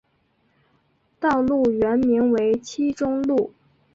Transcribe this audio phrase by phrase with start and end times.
[1.19, 3.53] 道路原名为七中路。